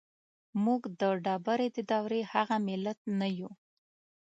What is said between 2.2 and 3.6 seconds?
هغه ملت نه يو.